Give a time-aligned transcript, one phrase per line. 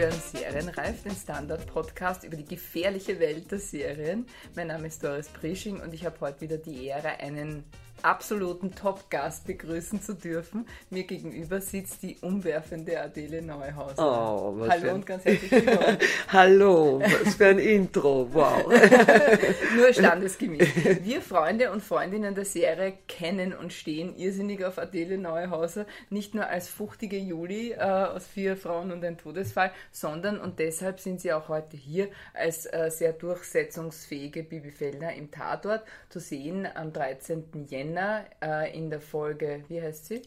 [0.00, 4.24] hören Serienreif, den Standard-Podcast über die gefährliche Welt der Serien.
[4.56, 7.64] Mein Name ist Doris Prisching und ich habe heute wieder die Ehre, einen
[8.02, 10.66] absoluten Top-Gast begrüßen zu dürfen.
[10.90, 13.94] Mir gegenüber sitzt die umwerfende Adele Neuhauser.
[13.98, 15.98] Oh, was Hallo und ganz herzlich willkommen.
[16.28, 18.66] Hallo, was für ein Intro, wow.
[19.76, 20.68] Nur standesgemäß.
[21.02, 26.46] Wir Freunde und Freundinnen der Serie kennen und stehen irrsinnig auf Adele Neuhauser, nicht nur
[26.46, 31.32] als fuchtige Juli äh, aus Vier Frauen und ein Todesfall, sondern, und deshalb sind sie
[31.32, 37.66] auch heute hier, als äh, sehr durchsetzungsfähige Bibi Fellner im Tatort zu sehen am 13.
[37.68, 40.22] Jänner äh, in der Folge, wie heißt sie?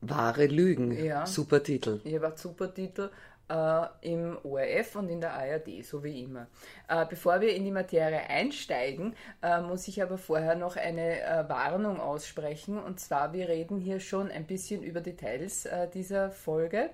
[0.00, 1.26] Wahre Lügen, Ja.
[1.26, 2.00] super Titel.
[2.04, 3.10] Ihr war super Titel
[3.48, 6.46] äh, im ORF und in der ARD, so wie immer.
[6.88, 11.48] Äh, bevor wir in die Materie einsteigen, äh, muss ich aber vorher noch eine äh,
[11.48, 12.78] Warnung aussprechen.
[12.78, 16.90] Und zwar, wir reden hier schon ein bisschen über Details äh, dieser Folge.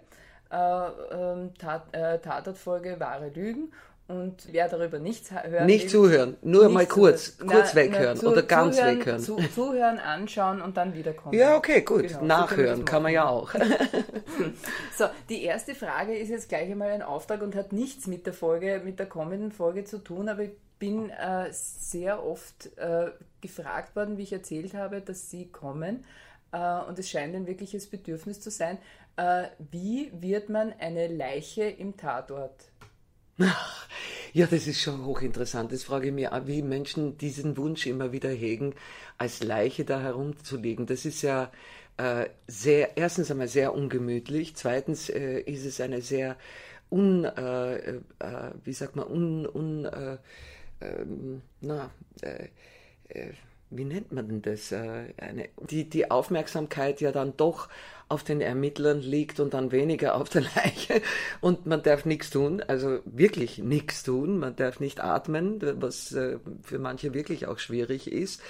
[0.50, 3.72] Äh, ähm, Tat, Tatortfolge Wahre Lügen.
[4.06, 7.56] Und wer darüber nichts hören Nicht zuhören, nur mal kurz, zuhören.
[7.56, 9.20] kurz Na, weghören na, zu- oder ganz zuhören, weghören.
[9.20, 11.38] Zu, zuhören, anschauen und dann wiederkommen.
[11.38, 12.08] ja, okay, gut.
[12.08, 13.52] Genau, so Nachhören das kann man ja auch.
[14.96, 18.32] So, die erste Frage ist jetzt gleich einmal ein Auftrag und hat nichts mit der
[18.32, 23.96] Folge, mit der kommenden Folge zu tun, aber ich bin äh, sehr oft äh, gefragt
[23.96, 26.04] worden, wie ich erzählt habe, dass sie kommen.
[26.52, 28.78] Äh, und es scheint ein wirkliches Bedürfnis zu sein.
[29.16, 32.66] Äh, wie wird man eine Leiche im Tatort?
[33.36, 35.72] Ja, das ist schon hochinteressant.
[35.72, 38.74] Das frage ich mich wie Menschen diesen Wunsch immer wieder hegen,
[39.16, 40.86] als Leiche da herumzulegen.
[40.86, 41.52] Das ist ja
[41.96, 44.56] äh, sehr, erstens einmal sehr ungemütlich.
[44.56, 46.36] Zweitens äh, ist es eine sehr
[46.90, 48.00] un, äh, äh,
[48.64, 50.18] wie sagt man, un, un äh,
[50.80, 51.90] ähm, na,
[52.22, 52.48] äh,
[53.70, 54.72] wie nennt man denn das?
[54.72, 57.68] Eine, die, die Aufmerksamkeit ja dann doch
[58.08, 61.02] auf den Ermittlern liegt und dann weniger auf der Leiche
[61.40, 66.38] und man darf nichts tun, also wirklich nichts tun, man darf nicht atmen, was äh,
[66.62, 68.42] für manche wirklich auch schwierig ist,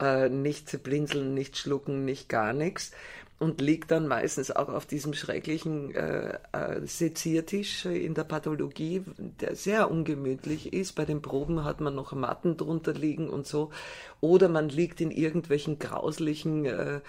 [0.00, 2.92] äh, nicht blinzeln, nicht schlucken, nicht gar nichts
[3.40, 9.56] und liegt dann meistens auch auf diesem schrecklichen äh, äh, Seziertisch in der Pathologie, der
[9.56, 10.92] sehr ungemütlich ist.
[10.92, 13.70] Bei den Proben hat man noch Matten drunter liegen und so.
[14.20, 17.00] Oder man liegt in irgendwelchen grauslichen äh,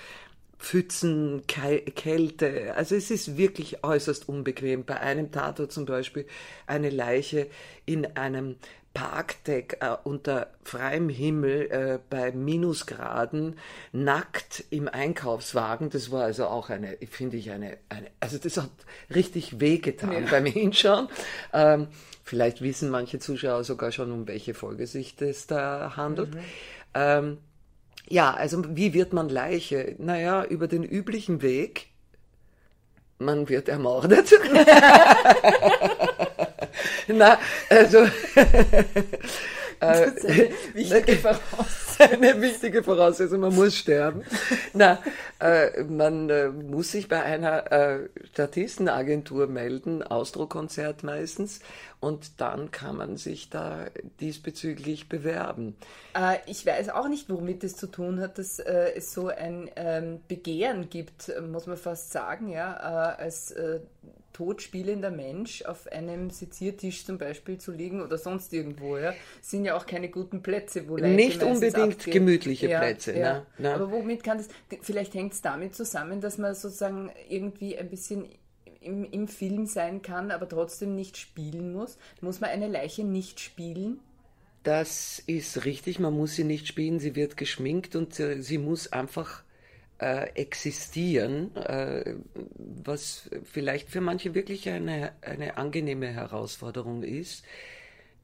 [0.62, 2.76] Pfützen, Kälte.
[2.76, 4.86] Also es ist wirklich äußerst unbequem.
[4.86, 6.28] Bei einem Tatort zum Beispiel
[6.68, 7.48] eine Leiche
[7.86, 8.58] in einem
[8.94, 13.56] Parkdeck äh, unter freiem Himmel äh, bei Minusgraden,
[13.92, 15.90] nackt im Einkaufswagen.
[15.90, 18.70] Das war also auch eine, finde ich, eine, eine, also das hat
[19.14, 20.30] richtig wehgetan Ja.
[20.30, 21.08] beim Hinschauen.
[21.54, 21.88] Ähm,
[22.24, 26.30] vielleicht wissen manche Zuschauer sogar schon, um welche Folge sich das da handelt.
[26.94, 27.38] Ähm,
[28.12, 29.96] ja, also wie wird man Leiche?
[29.98, 31.88] Naja, über den üblichen Weg.
[33.20, 34.34] Man wird ermordet.
[37.08, 37.40] Na,
[37.70, 38.00] also
[39.82, 41.92] Das ist eine wichtige Voraussetzung.
[42.12, 44.24] eine wichtige Voraussetzung, man muss sterben.
[44.74, 45.00] Na,
[45.40, 51.60] äh, man äh, muss sich bei einer äh, Statistenagentur melden, Ausdruckkonzert meistens,
[52.00, 53.86] und dann kann man sich da
[54.20, 55.76] diesbezüglich bewerben.
[56.16, 59.70] Äh, ich weiß auch nicht, womit es zu tun hat, dass äh, es so ein
[59.76, 63.80] ähm, Begehren gibt, äh, muss man fast sagen, ja, äh, als äh,
[64.42, 69.78] totspielender Mensch auf einem Seziertisch zum Beispiel zu liegen oder sonst irgendwo, ja, sind ja
[69.78, 72.14] auch keine guten Plätze, wo Leiche Nicht unbedingt abgehen.
[72.14, 73.34] gemütliche ja, Plätze, Ja.
[73.34, 73.46] ne?
[73.60, 73.74] Ne?
[73.76, 74.48] Aber womit kann das,
[74.82, 78.26] vielleicht hängt es damit zusammen, dass man sozusagen irgendwie ein bisschen
[78.82, 82.00] im, im Film sein kann, aber trotzdem nicht spielen muss.
[82.22, 84.00] Muss man eine Leiche nicht spielen?
[84.64, 89.44] Das ist richtig, man muss sie nicht spielen, sie wird geschminkt und sie muss einfach
[90.02, 92.16] äh, existieren, äh,
[92.58, 97.46] was vielleicht für manche wirklich eine, eine angenehme Herausforderung ist.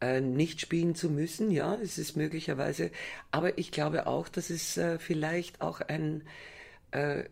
[0.01, 2.91] Äh, nicht spielen zu müssen, ja, es ist möglicherweise,
[3.31, 6.23] aber ich glaube auch, dass es äh, vielleicht auch ein
[6.91, 7.23] äh,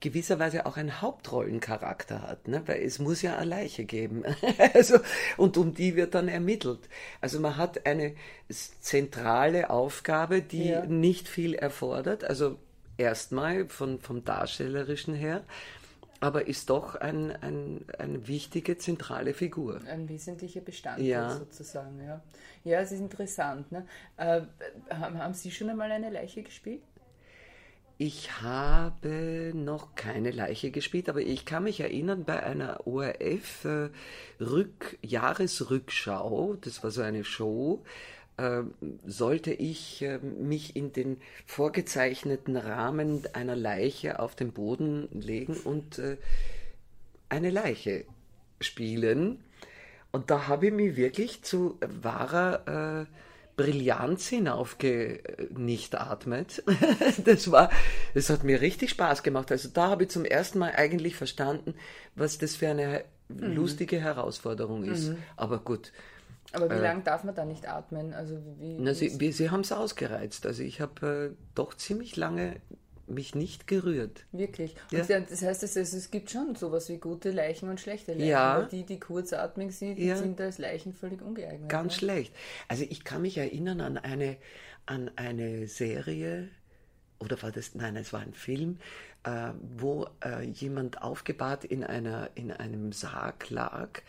[0.00, 2.62] gewisserweise auch einen Hauptrollencharakter hat, ne?
[2.66, 4.22] weil es muss ja eine Leiche geben.
[4.74, 4.98] also,
[5.36, 6.80] und um die wird dann ermittelt.
[7.20, 8.14] Also man hat eine
[8.48, 10.86] zentrale Aufgabe, die Ja.
[10.86, 12.58] nicht viel erfordert, also
[12.98, 15.44] erstmal von, vom Darstellerischen her,
[16.20, 19.80] aber ist doch ein, ein, eine wichtige zentrale Figur.
[19.86, 21.36] Ein wesentlicher Bestandteil Ja.
[21.36, 22.20] sozusagen, ja.
[22.64, 23.70] Ja, es ist interessant.
[23.72, 23.86] Ne?
[24.16, 24.42] Äh,
[24.90, 26.82] haben, Sie schon einmal eine Leiche gespielt?
[28.00, 33.90] Ich habe noch keine Leiche gespielt, aber ich kann mich erinnern, bei einer ORF äh,
[36.60, 37.82] das war so eine Show,
[39.04, 45.98] sollte ich äh, mich in den vorgezeichneten Rahmen einer Leiche auf den Boden legen und
[45.98, 46.18] äh,
[47.28, 48.04] eine Leiche
[48.60, 49.42] spielen.
[50.12, 53.06] Und da habe ich mich wirklich zu wahrer äh,
[53.56, 56.62] Brillanz hinaufgenichtatmet.
[57.24, 57.70] Das war,
[58.14, 59.50] das hat mir richtig Spaß gemacht.
[59.50, 61.74] Also da habe ich zum ersten Mal eigentlich verstanden,
[62.14, 63.56] was das für eine mhm.
[63.56, 65.08] lustige Herausforderung ist.
[65.08, 65.16] Mhm.
[65.36, 65.90] Aber gut.
[66.52, 68.14] Aber wie äh, lange darf man da nicht atmen?
[68.14, 70.46] Also wie, na, sie, sie haben es ausgereizt.
[70.46, 72.56] Also ich habe äh, doch ziemlich lange
[73.08, 74.24] mich nicht gerührt.
[74.32, 74.74] Wirklich.
[74.90, 75.00] Ja.
[75.00, 78.28] das heißt, es, es, gibt schon sowas wie gute Leichen und schlechte Leichen.
[78.28, 78.62] Ja.
[78.62, 80.16] die, die kurzatmig sind, ja.
[80.16, 81.68] sind als Leichen völlig ungeeignet.
[81.68, 81.98] Ganz ne?
[81.98, 82.34] schlecht.
[82.68, 84.36] Also ich kann mich erinnern an eine,
[84.86, 86.48] an eine Serie,
[87.18, 88.78] oder war das, nein, es war ein Film,
[89.24, 94.02] äh, wo äh, jemand aufgebahrt in, einer, in einem Sarg lag.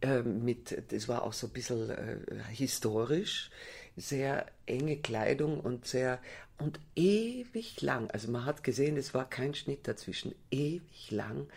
[0.00, 2.18] Äh, mit, das war auch so ein bisschen äh,
[2.50, 3.50] historisch,
[3.96, 6.20] sehr enge Kleidung und sehr
[6.58, 11.48] und ewig lang, also man hat gesehen, es war kein Schnitt dazwischen, ewig lang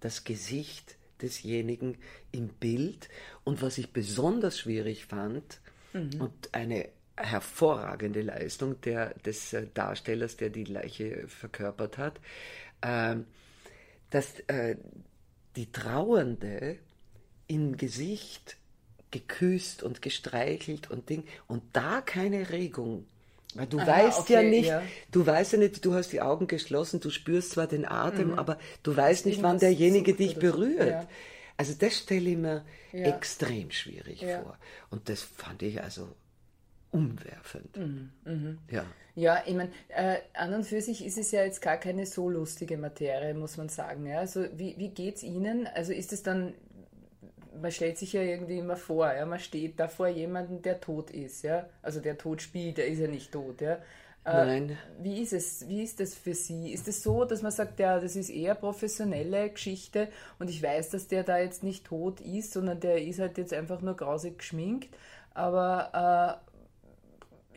[0.00, 1.96] das Gesicht desjenigen
[2.30, 3.08] im Bild.
[3.44, 5.60] Und was ich besonders schwierig fand
[5.94, 6.20] mhm.
[6.20, 12.20] und eine hervorragende Leistung der, des äh, Darstellers, der die Leiche verkörpert hat,
[12.82, 13.16] äh,
[14.10, 14.76] dass äh,
[15.56, 16.78] die Trauernde
[17.46, 18.56] im Gesicht
[19.10, 23.06] geküsst und gestreichelt und Ding und da keine Regung
[23.54, 24.82] weil du Aha, weißt okay, ja nicht, ja.
[25.12, 28.38] du weißt ja nicht, du hast die Augen geschlossen, du spürst zwar den Atem, mhm.
[28.38, 30.90] aber du weißt nicht, wann derjenige dich berührt.
[30.90, 31.08] Ja.
[31.56, 33.04] Also das stelle ich mir ja.
[33.14, 34.58] extrem schwierig vor.
[34.90, 36.08] Und das fand ich also
[36.90, 37.76] umwerfend.
[37.76, 38.10] Mhm.
[38.24, 38.58] Mhm.
[38.70, 38.84] Ja.
[39.16, 42.28] Ja, ich meine, äh, an und für sich ist es ja jetzt gar keine so
[42.28, 44.06] lustige Materie, muss man sagen.
[44.06, 44.18] Ja?
[44.18, 45.68] Also wie, wie geht es Ihnen?
[45.68, 46.54] Also ist es dann
[47.60, 51.10] man stellt sich ja irgendwie immer vor, ja, man steht da vor jemandem, der tot
[51.10, 53.78] ist, ja, also der tot spielt, der ist ja nicht tot, ja.
[54.24, 54.78] Äh, Nein.
[55.00, 55.68] Wie ist es?
[55.68, 56.72] Wie ist das für Sie?
[56.72, 60.08] Ist es so, dass man sagt, ja, das ist eher professionelle Geschichte
[60.38, 63.52] und ich weiß, dass der da jetzt nicht tot ist, sondern der ist halt jetzt
[63.52, 64.96] einfach nur grausig geschminkt,
[65.34, 66.53] aber äh,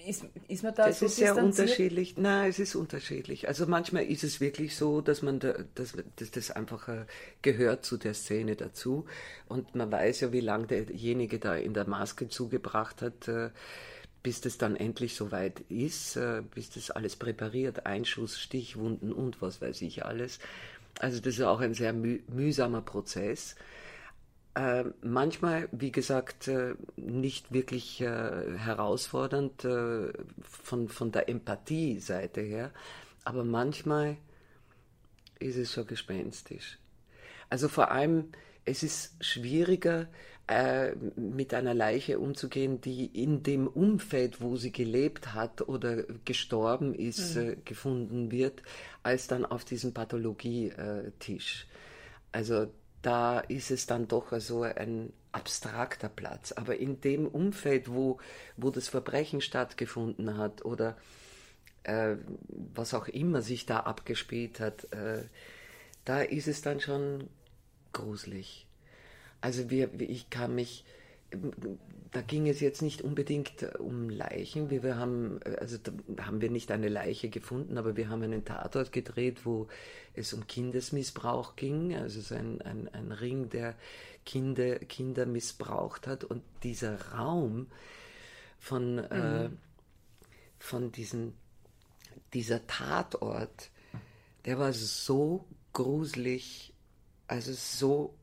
[0.06, 2.18] ist, ist man da das so ist sehr unterschiedlich.
[2.18, 3.48] Nein, es ist unterschiedlich.
[3.48, 7.06] Also manchmal ist es wirklich so, dass man da, dass, dass das einfach äh,
[7.42, 9.06] gehört zu der Szene dazu.
[9.48, 13.50] Und man weiß ja, wie lange derjenige da in der Maske zugebracht hat, äh,
[14.24, 19.62] bis das dann endlich soweit ist, äh, bis das alles präpariert, Einschuss, Stichwunden und was
[19.62, 20.40] weiß ich alles.
[21.00, 23.56] Also das ist auch ein sehr müh mühsamer Prozess.
[24.58, 30.12] Äh, manchmal, wie gesagt, äh, nicht wirklich äh, herausfordernd äh,
[30.42, 32.72] von, von der Empathie-Seite her,
[33.24, 34.18] aber manchmal
[35.38, 36.80] ist es schon gespenstisch.
[37.52, 38.30] Also vor allem,
[38.66, 40.08] es ist schwieriger,
[41.18, 47.36] mit einer Leiche umzugehen, die in dem Umfeld, wo sie gelebt hat oder gestorben ist,
[47.36, 47.66] mhm.
[47.66, 48.64] gefunden wird,
[49.04, 51.68] als dann auf diesem Pathologietisch.
[52.32, 52.68] Also
[53.02, 56.52] da ist es dann doch so ein abstrakter Platz.
[56.52, 58.20] Aber in dem Umfeld, wo,
[58.56, 60.98] wo das Verbrechen stattgefunden hat oder
[61.84, 62.16] äh,
[62.48, 65.24] was auch immer sich da abgespielt hat, äh,
[66.06, 67.30] da ist es dann schon
[67.94, 68.66] gruselig.
[69.42, 70.84] Also wir, ich kann mich
[72.12, 74.70] da ging es jetzt nicht unbedingt äh, um Leichen.
[74.70, 78.24] Wir, wir haben, äh, also da haben wir nicht eine Leiche gefunden, aber wir haben
[78.24, 79.68] einen Tatort gedreht, wo
[80.14, 81.96] es um Kindesmissbrauch ging.
[81.96, 83.76] Also so ein, ein, ein Ring, der
[84.26, 86.24] Kinder, Kinder missbraucht hat.
[86.24, 87.68] Und dieser Raum
[88.60, 89.46] von, äh, mhm.
[89.46, 89.50] äh,
[90.60, 91.34] von diesen,
[92.34, 93.70] dieser Tatort,
[94.46, 96.74] der war so gruselig,
[97.28, 98.14] also so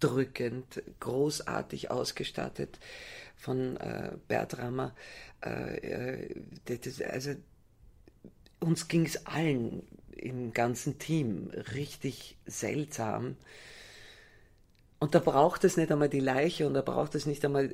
[0.00, 2.78] drückend, großartig ausgestattet
[3.36, 4.94] von äh, Bertrammer.
[5.44, 7.34] Äh, äh das, also
[8.60, 13.36] uns ging es allen im ganzen Team richtig seltsam.
[15.00, 17.72] Und da braucht es nicht einmal die Leiche und da braucht es nicht einmal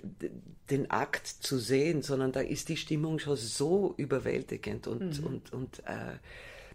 [0.68, 5.26] den Akt zu sehen, sondern da ist die Stimmung schon so überwältigend und, mhm.
[5.26, 6.18] und, und äh,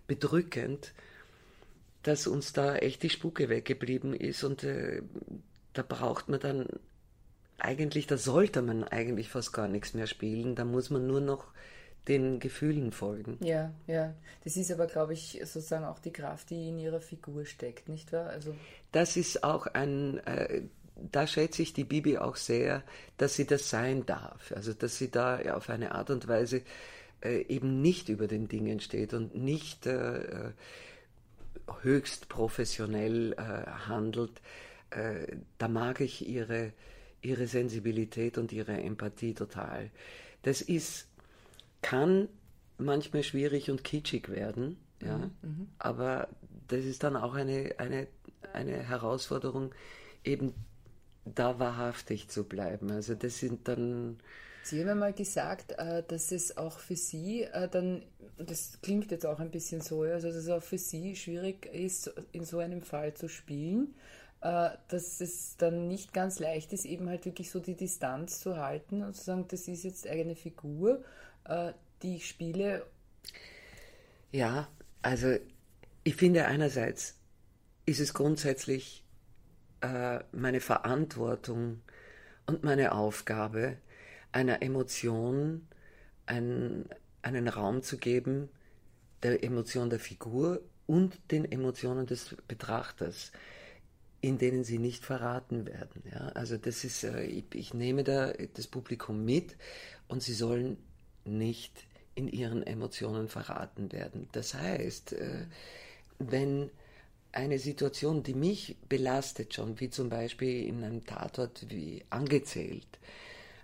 [0.08, 0.94] bedrückend,
[2.04, 5.02] dass uns da echt die Spuke weggeblieben ist und äh,
[5.74, 6.68] da braucht man dann
[7.58, 11.48] eigentlich, da sollte man eigentlich fast gar nichts mehr spielen, da muss man nur noch
[12.08, 13.38] den Gefühlen folgen.
[13.42, 14.16] Ja, ja.
[14.44, 18.12] Das ist aber, glaube ich, sozusagen auch die Kraft, die in ihrer Figur steckt, nicht
[18.14, 18.30] wahr?
[18.30, 18.56] Also
[18.92, 20.64] das ist auch ein, äh,
[21.12, 22.84] da schätze ich die Bibi auch sehr,
[23.18, 24.52] dass sie das sein darf.
[24.56, 26.62] Also, dass sie da auf eine Art und Weise
[27.22, 30.52] äh, eben nicht über den Dingen steht und nicht äh, äh
[31.82, 34.42] höchst professionell äh, handelt,
[34.92, 36.74] äh, da mag ich ihre,
[37.22, 39.90] ihre Sensibilität und ihre Empathie total.
[40.44, 41.08] Das ist,
[41.82, 42.28] kann
[42.78, 45.68] manchmal schwierig und kitschig werden, ja, mhm, mhm.
[45.78, 46.30] aber
[46.68, 48.08] das ist dann auch eine, eine,
[48.54, 49.74] eine Herausforderung,
[50.24, 50.54] eben
[51.26, 52.92] da wahrhaftig zu bleiben.
[52.92, 54.18] Also das sind dann.
[54.64, 58.04] Sie haben mal gesagt, äh, dass es auch für Sie äh, dann,
[58.38, 62.12] das klingt jetzt auch ein bisschen so, also dass es auch für Sie schwierig ist,
[62.32, 63.96] in so einem Fall zu spielen,
[64.42, 68.58] äh, dass es dann nicht ganz leicht ist, eben halt wirklich so die Distanz zu
[68.58, 71.04] halten und zu sagen, das ist jetzt eine Figur,
[72.04, 72.86] die ich spiele.
[74.32, 74.68] Ja,
[75.02, 75.36] also
[76.04, 77.16] ich finde einerseits
[77.88, 79.04] ist es grundsätzlich
[80.32, 81.82] meine Verantwortung
[82.46, 83.78] und meine Aufgabe,
[84.32, 85.68] einer Emotion
[86.26, 86.86] ein,
[87.22, 88.50] einen Raum zu geben,
[89.24, 93.32] der Emotion der Figur und den Emotionen des Betrachters,
[94.22, 96.04] in denen sie nicht verraten werden.
[96.12, 96.30] Ja?
[96.30, 99.56] Also das ist, äh, ich, ich nehme da das Publikum mit
[100.08, 100.78] und sie sollen
[101.26, 104.28] nicht in ihren Emotionen verraten werden.
[104.32, 105.46] Das heißt, äh,
[106.18, 106.70] wenn
[107.32, 112.88] eine Situation, die mich belastet schon, wie zum Beispiel in einem Tatort wie angezählt,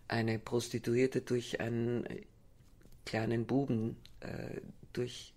[0.07, 2.07] eine Prostituierte durch einen
[3.05, 4.61] kleinen Buben äh,
[4.93, 5.33] durch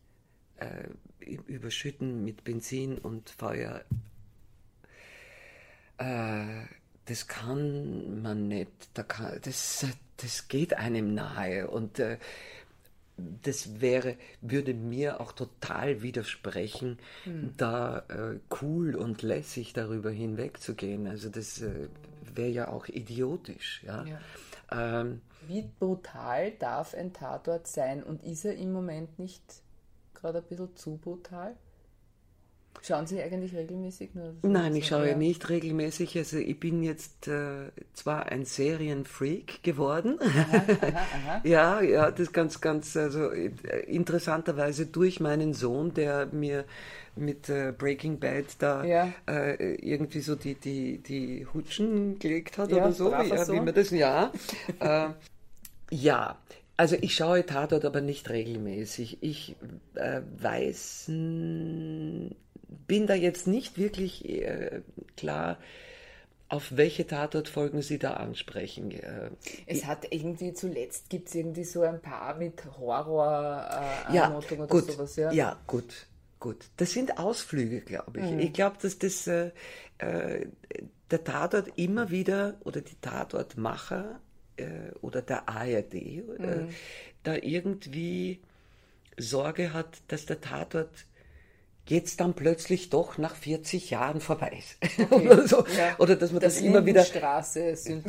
[0.57, 0.89] äh,
[1.47, 3.85] überschütten mit Benzin und Feuer,
[5.99, 6.65] äh,
[7.07, 9.87] das kann man nicht, da kann, das,
[10.19, 12.19] das geht einem nahe und äh,
[13.43, 17.53] das wäre, würde mir auch total widersprechen, hm.
[17.57, 21.09] da äh, cool und lässig darüber hinwegzugehen.
[21.09, 21.89] Also das äh,
[22.35, 23.83] wäre ja auch idiotisch.
[23.85, 24.05] Ja?
[24.05, 24.21] ja.
[24.71, 29.63] Ähm, Wie brutal darf ein Tatort sein und ist er im Moment nicht
[30.15, 31.57] gerade ein bisschen zu brutal?
[32.83, 34.15] Schauen Sie eigentlich regelmäßig?
[34.15, 36.17] Nur Nein, ich schaue ja nicht regelmäßig.
[36.17, 40.19] Also ich bin jetzt äh, zwar ein Serienfreak geworden.
[40.21, 41.41] Aha, aha, aha.
[41.45, 43.51] ja, ja, das ganz, ganz, also äh,
[43.87, 46.65] interessanterweise durch meinen Sohn, der mir
[47.17, 49.13] mit äh, Breaking Bad da ja.
[49.27, 53.75] äh, irgendwie so die, die, die Hutschen gelegt hat ja, oder so, ja, wie man
[53.75, 54.33] das, ja.
[54.81, 55.09] äh,
[55.91, 56.39] ja,
[56.79, 59.19] also ich schaue Tatort aber nicht regelmäßig.
[59.21, 59.57] Ich
[59.97, 61.11] äh, weiß
[62.69, 64.83] bin da jetzt nicht wirklich äh,
[65.17, 65.59] klar,
[66.49, 68.91] auf welche Tatortfolgen Sie da ansprechen.
[68.91, 69.31] Äh,
[69.67, 73.69] es hat irgendwie zuletzt, gibt es irgendwie so ein paar mit horror
[74.11, 75.17] äh, ja, oder gut, sowas.
[75.17, 75.31] Ja?
[75.31, 76.07] ja, gut,
[76.41, 76.65] gut.
[76.79, 78.31] Das sind Ausflüge, glaube ich.
[78.31, 78.39] Mhm.
[78.39, 79.51] Ich glaube, dass das äh,
[79.99, 80.47] äh,
[81.11, 84.21] der Tatort immer wieder oder die Tatortmacher
[84.57, 86.69] äh, oder der ARD äh, mhm.
[87.25, 88.41] da irgendwie
[89.19, 91.07] Sorge hat, dass der Tatort
[91.89, 94.79] jetzt dann plötzlich doch nach 40 Jahren vorbei ist.
[95.11, 95.29] Okay.
[95.29, 95.65] oder, so.
[95.77, 95.97] ja.
[95.99, 97.05] oder dass man das, das immer wieder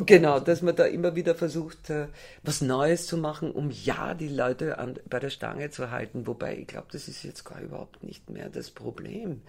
[0.04, 2.08] genau, dass man da immer wieder versucht, äh,
[2.42, 6.26] was Neues zu machen, um ja die Leute an, bei der Stange zu halten.
[6.26, 9.42] Wobei ich glaube, das ist jetzt gar überhaupt nicht mehr das Problem.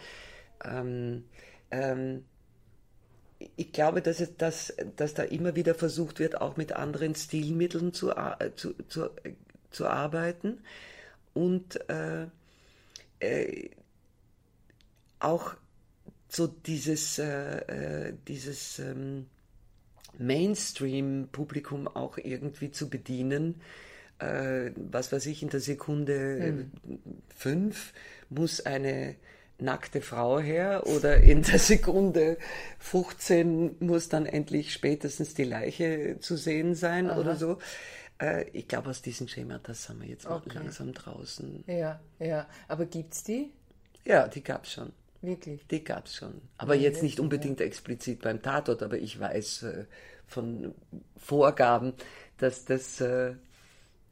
[0.63, 1.25] Ähm,
[1.71, 2.23] ähm,
[3.55, 7.93] ich glaube, dass, es, dass, dass da immer wieder versucht wird, auch mit anderen Stilmitteln
[7.93, 9.33] zu, äh, zu, zu, äh,
[9.71, 10.59] zu arbeiten
[11.33, 12.27] und äh,
[13.19, 13.69] äh,
[15.23, 15.55] auch
[16.27, 19.27] so dieses, äh, äh, dieses ähm,
[20.17, 23.61] Mainstream-Publikum auch irgendwie zu bedienen.
[24.19, 26.99] Äh, was weiß ich, in der Sekunde mhm.
[27.35, 27.93] fünf
[28.29, 29.15] muss eine
[29.57, 32.37] nackte Frau her oder in der Sekunde
[32.79, 37.19] 15 muss dann endlich spätestens die Leiche zu sehen sein Aha.
[37.19, 37.57] oder so.
[38.19, 40.51] Äh, ich glaube, aus diesem Schema, das haben wir jetzt okay.
[40.53, 41.63] langsam draußen.
[41.67, 42.47] Ja, ja.
[42.67, 43.51] Aber gibt es die?
[44.05, 44.93] Ja, die gab es schon.
[45.21, 45.65] Wirklich?
[45.67, 46.41] Die gab es schon.
[46.57, 47.65] Aber ja, jetzt nicht unbedingt ja.
[47.65, 49.85] explizit beim Tatort, aber ich weiß äh,
[50.27, 50.73] von
[51.17, 51.93] Vorgaben,
[52.37, 53.01] dass das.
[53.01, 53.35] Äh,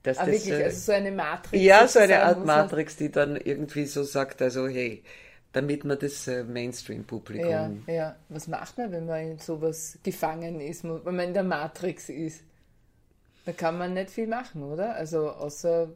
[0.04, 0.54] dass ah, das, wirklich?
[0.54, 1.64] Äh, also so eine Matrix?
[1.64, 5.04] Ja, so eine Art Matrix, die dann irgendwie so sagt, also hey,
[5.52, 7.84] damit man das äh, Mainstream-Publikum.
[7.88, 8.16] Ja, ja.
[8.30, 12.44] Was macht man, wenn man in sowas gefangen ist, wenn man in der Matrix ist?
[13.46, 14.96] Da kann man nicht viel machen, oder?
[14.96, 15.90] Also außer.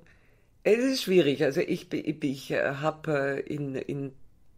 [0.64, 1.44] Es ist schwierig.
[1.44, 4.14] Also ich, ich, ich habe in, in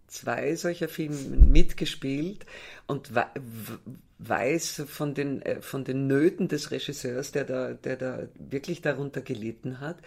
[0.08, 2.46] zwei solcher Filme mitgespielt
[2.88, 3.12] und
[4.20, 9.22] weiß von den, äh, von den Nöten des Regisseurs, der da, der da wirklich darunter
[9.22, 9.98] gelitten hat,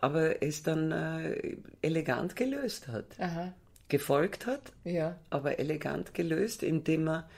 [0.00, 3.06] aber es dann äh, elegant gelöst hat.
[3.18, 3.52] Aha.
[3.88, 5.16] Gefolgt hat, ja.
[5.30, 7.28] aber elegant gelöst, indem er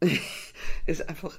[0.86, 1.38] es einfach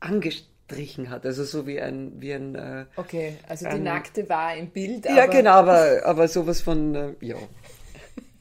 [0.00, 4.56] angestrichen hat, also so wie ein wie ein äh, okay, also die ein, Nackte war
[4.56, 5.04] im Bild.
[5.04, 7.36] Ja, genau, aber aber sowas von äh, ja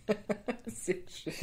[0.66, 1.34] Sehr schön.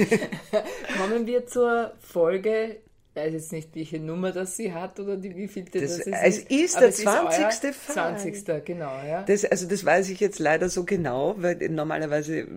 [0.98, 2.80] Kommen wir zur Folge.
[3.16, 6.14] Ich weiß jetzt nicht, welche Nummer das sie hat oder die wievielte das, das ist.
[6.20, 7.44] Es ist der 20.
[7.46, 8.18] Ist Fall.
[8.18, 8.64] 20.
[8.64, 9.22] genau, ja.
[9.22, 12.48] Das, also das weiß ich jetzt leider so genau, weil normalerweise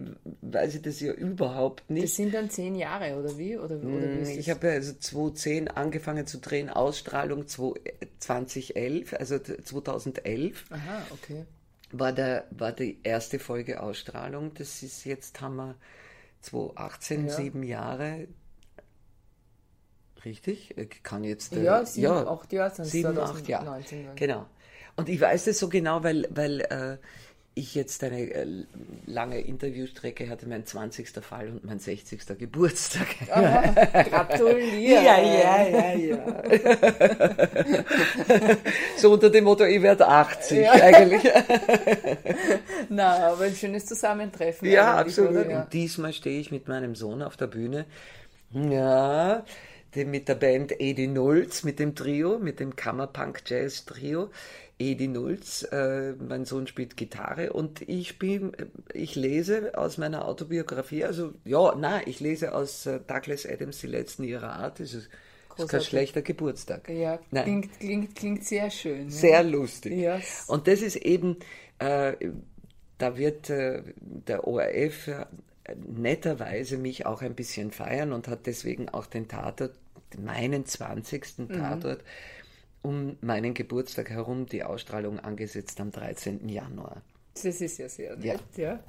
[0.41, 2.05] weiß ich das ja überhaupt nicht.
[2.05, 3.55] Das sind dann zehn Jahre, oder wie?
[3.55, 9.37] Oder, oder wie ist Ich habe ja also 2010 angefangen zu drehen, Ausstrahlung 2011, also
[9.37, 11.45] 2011 Aha, okay.
[11.91, 14.53] War, der, war die erste Folge Ausstrahlung.
[14.55, 15.75] Das ist jetzt, haben wir
[16.41, 17.33] 2018, Ja.
[17.35, 18.27] sieben Jahre.
[20.25, 20.77] Richtig?
[20.77, 21.53] Ich kann jetzt.
[21.53, 23.65] äh, Ja, sieben, acht Jahre sind es Sieben, acht Jahre.
[23.65, 24.15] 2019 dann.
[24.15, 24.45] Genau.
[24.95, 26.97] Und ich weiß das so genau, weil, weil äh,
[27.57, 28.45] ich jetzt eine äh,
[29.05, 31.09] lange Interviewstrecke hatte, mein 20.
[31.21, 32.21] Fall und mein 60.
[32.37, 33.07] Geburtstag.
[33.27, 35.03] Gratuliere.
[35.03, 36.17] Ja, ja, ja, ja.
[38.97, 40.71] so unter dem Motto, ich werde 80 Ja.
[40.73, 41.23] eigentlich.
[42.89, 44.69] Na, aber ein schönes Zusammentreffen.
[44.69, 45.31] Ja, absolut.
[45.31, 45.63] oder?
[45.63, 47.85] Und diesmal stehe ich mit meinem Sohn auf der Bühne.
[48.53, 49.43] Ja,
[49.95, 54.29] mit der Band Edi Nulz, mit dem Trio, mit dem Kammerpunk-Jazz-Trio.
[54.79, 58.51] Edi Nulz, äh, mein Sohn spielt Gitarre und ich spiele,
[58.93, 63.87] ich lese aus meiner Autobiografie, also ja, na, ich lese aus äh, Douglas Adams Die
[63.87, 64.79] letzten ihrer Art.
[64.79, 65.09] Das ist,
[65.49, 66.89] das ist kein schlechter Geburtstag.
[66.89, 67.43] Ja, Nein.
[67.43, 69.05] klingt, klingt, klingt sehr schön.
[69.05, 69.11] ne?
[69.11, 69.93] Sehr lustig.
[69.97, 70.19] Ja.
[70.45, 71.37] Und das ist eben,
[71.79, 72.13] äh,
[72.99, 75.25] da wird äh, der ORF äh,
[75.87, 79.73] netterweise mich auch ein bisschen feiern und hat deswegen auch den Tatort,
[80.17, 81.39] meinen 20.
[81.39, 81.97] Mhm.
[82.81, 86.47] Um meinen Geburtstag herum die Ausstrahlung angesetzt am 13.
[86.47, 87.01] Januar.
[87.43, 88.79] Das ist ja sehr nett, ja.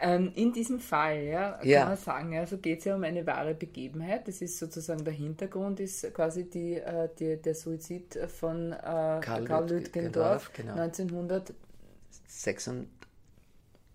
[0.00, 1.86] Ähm, in diesem Fall, ja, kann Ja.
[1.86, 4.28] man sagen, also geht es ja um eine wahre Begebenheit.
[4.28, 9.40] Das ist sozusagen der Hintergrund, ist quasi die, äh, die, der Suizid von äh, Karl,
[9.40, 10.72] Lütgendorf, Lütgendorf genau.
[10.74, 11.52] 1900.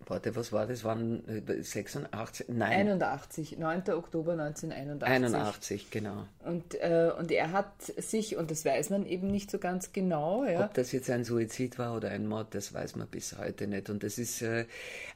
[0.08, 0.84] Warte, was war das?
[0.84, 2.48] Waren äh, 86?
[2.50, 3.90] Nein, 81, 9.
[3.92, 5.08] Oktober 1981.
[5.08, 6.26] 81, genau.
[6.44, 10.44] Und, äh, und er hat sich, und das weiß man eben nicht so ganz genau,
[10.46, 13.68] ja, Ob das jetzt ein Suizid war oder ein Mord, das weiß man bis heute
[13.68, 13.90] nicht.
[13.90, 14.66] Und das ist, äh,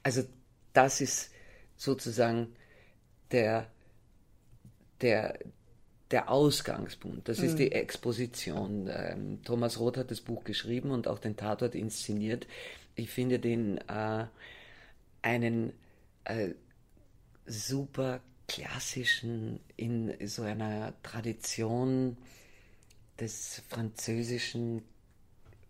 [0.03, 0.23] also
[0.73, 1.31] das ist
[1.77, 2.55] sozusagen
[3.31, 3.67] der,
[5.01, 5.39] der,
[6.11, 7.27] der Ausgangspunkt.
[7.27, 8.89] Das ist die Exposition.
[8.91, 12.47] Ähm, Thomas Roth hat das Buch geschrieben und auch den Tatort inszeniert.
[12.95, 14.25] Ich finde den äh,
[15.25, 15.73] einen
[16.23, 16.49] äh,
[17.47, 22.15] super klassischen, in so einer Tradition
[23.19, 24.83] des französischen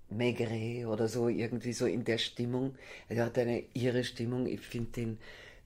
[0.10, 2.76] Maigret oder so, irgendwie so in der Stimmung.
[3.08, 4.46] Er hat eine irre Stimmung.
[4.46, 5.20] Ich finde den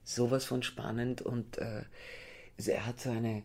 [0.04, 1.82] sowas von spannend und äh,
[2.56, 3.42] also er hat so eine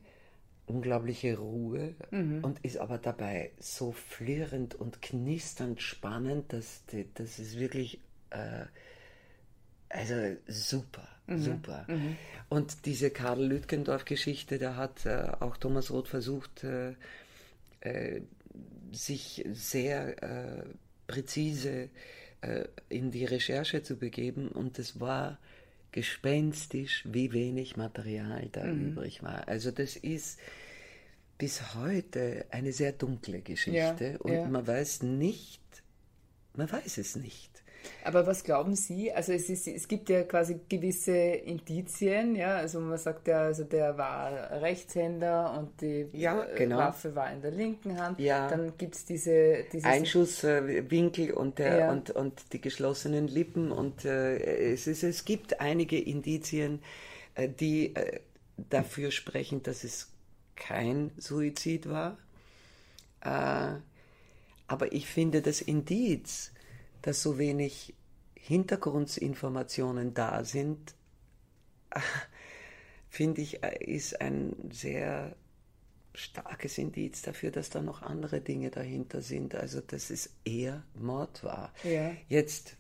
[0.68, 1.96] unglaubliche Ruhe
[2.44, 6.84] und ist aber dabei so flirrend und knisternd spannend, dass
[7.16, 8.66] das ist wirklich äh,
[9.96, 11.86] also super, super.
[12.50, 16.94] Und diese Karl Lütgendorf-Geschichte, da hat äh, auch Thomas Roth versucht, äh,
[17.82, 18.22] äh,
[18.92, 20.64] sich sehr äh,
[21.08, 21.90] präzise
[22.42, 25.40] äh, in die Recherche zu begeben und es war
[25.92, 29.48] gespenstisch, wie wenig Material da übrig war.
[29.48, 30.40] Also das ist
[31.38, 34.46] bis heute eine sehr dunkle Geschichte Ja, und ja.
[34.48, 35.62] man weiß nicht,
[36.54, 37.55] man weiß es nicht.
[38.04, 39.12] Aber was glauben Sie?
[39.12, 43.64] Also es, ist, es gibt ja quasi gewisse Indizien, ja, also man sagt ja, also
[43.64, 46.78] der war Rechtshänder und die Ja, äh, genau.
[46.78, 48.20] Waffe war in der linken Hand.
[48.20, 48.48] Ja.
[48.48, 51.92] Dann gibt es diese, Einschusswinkel und, der, Ja.
[51.92, 56.82] und, und die geschlossenen Lippen und äh, es, ist, es gibt einige Indizien,
[57.36, 58.20] äh, die äh,
[58.70, 60.12] dafür sprechen, dass es
[60.56, 62.18] kein Suizid war.
[63.22, 63.80] Äh,
[64.68, 66.52] aber ich finde das Indiz,
[67.06, 67.94] dass so wenig
[68.34, 70.96] Hintergrundinformationen da sind,
[73.10, 75.36] finde ich, ist ein sehr
[76.16, 79.54] starkes Indiz dafür, dass da noch andere Dinge dahinter sind.
[79.54, 81.74] Also, dass es eher Mord war.
[81.84, 82.12] Ja.
[82.28, 82.76] Jetzt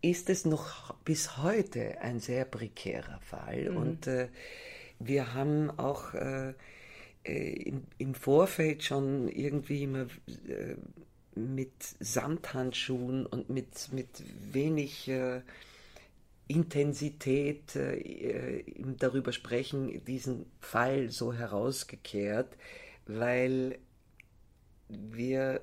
[0.00, 4.28] ist es noch bis heute ein sehr prekärer Fall und äh,
[5.00, 6.54] wir haben auch äh,
[7.24, 10.06] äh, im, im Vorfeld schon irgendwie immer
[10.46, 10.76] äh,
[11.34, 14.08] mit Samthandschuhen und mit, mit
[14.52, 15.42] wenig äh,
[16.48, 18.64] Intensität äh, äh,
[18.98, 22.56] darüber sprechen, diesen Fall so herausgekehrt,
[23.06, 23.78] weil
[24.88, 25.60] wir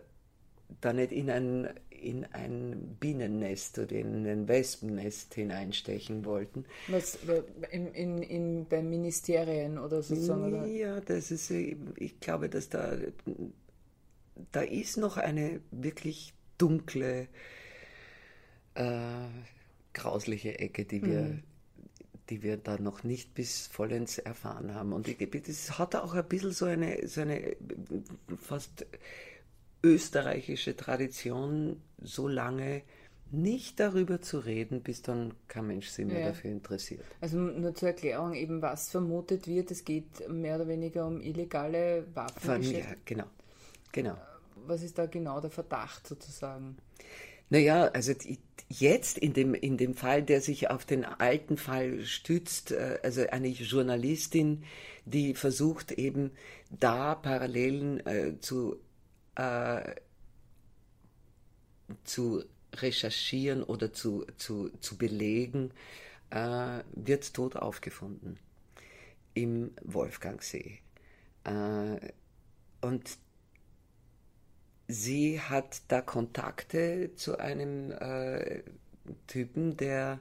[0.81, 6.63] da nicht in ein, in ein Bienennest oder in ein Wespennest hineinstechen wollten.
[6.87, 9.99] was, äh, in, in, in, bei Ministerien oder.
[9.99, 10.65] Oder?
[10.67, 12.97] Ja, das ist, äh, ich glaube, dass da,
[14.51, 17.27] da ist noch eine wirklich dunkle,
[18.75, 19.27] äh,
[19.93, 21.39] grausliche Ecke, die wir,
[22.29, 24.93] die wir da noch nicht bis vollends erfahren haben.
[24.93, 25.07] Und
[25.47, 27.55] das hat auch ein bisschen so eine, so eine
[28.41, 28.85] fast
[29.83, 32.83] österreichische Tradition, so lange
[33.31, 36.27] nicht darüber zu reden, bis dann kein Mensch sich mehr ja.
[36.27, 37.03] dafür interessiert.
[37.19, 42.05] Also nur zur Erklärung eben, was vermutet wird, es geht mehr oder weniger um illegale
[42.13, 42.61] Waffen.
[42.63, 43.25] Ja, genau.
[43.97, 44.17] Genau.
[44.67, 46.77] Was ist da genau der Verdacht sozusagen?
[47.49, 48.13] Naja, also
[48.69, 53.25] jetzt in dem, in dem Fall, der sich auf den alten Fall stützt, äh, also
[53.29, 54.63] eine Journalistin,
[55.05, 56.31] die versucht eben
[56.69, 58.77] da Parallelen äh, zu,
[59.35, 59.95] äh,
[62.03, 62.43] zu
[62.75, 65.71] recherchieren oder zu, zu, zu belegen,
[66.29, 68.37] äh, wird tot aufgefunden
[69.33, 70.79] im Wolfgangsee.
[71.45, 72.11] Äh,
[72.81, 73.17] und
[74.87, 78.63] sie hat da Kontakte zu einem äh,
[79.27, 80.19] Typen, der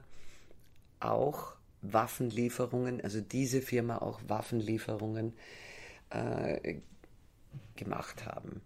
[0.99, 5.33] auch Waffenlieferungen, also diese Firma auch Waffenlieferungen
[6.09, 6.75] äh,
[7.75, 8.61] gemacht haben.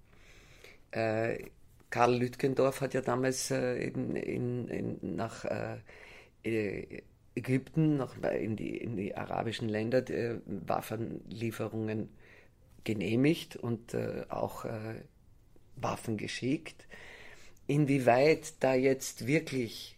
[0.92, 1.50] Äh,
[1.90, 5.78] Karl Lütgendorf hat ja damals äh, in, in, in, nach äh,
[6.44, 7.04] äh,
[7.36, 10.04] Ägypten, nach, in, die, in die arabischen Länder
[10.46, 12.10] Waffenlieferungen
[12.84, 13.96] genehmigt und
[14.28, 14.66] auch
[15.82, 16.86] Waffen geschickt.
[17.68, 19.98] Inwieweit da jetzt wirklich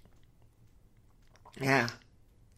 [1.59, 1.87] ja,